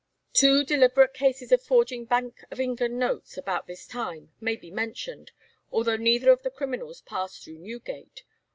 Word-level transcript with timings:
Two 0.33 0.63
deliberate 0.63 1.13
cases 1.13 1.51
of 1.51 1.61
forging 1.61 2.05
Bank 2.05 2.43
of 2.49 2.59
England 2.59 2.97
notes 2.97 3.37
about 3.37 3.67
this 3.67 3.85
time 3.85 4.31
may 4.41 4.55
be 4.55 4.71
mentioned, 4.71 5.31
although 5.71 5.95
neither 5.95 6.31
of 6.31 6.41
the 6.41 6.49
criminals 6.49 7.01
passed 7.01 7.43
through 7.43 7.59
Newgate. 7.59 8.23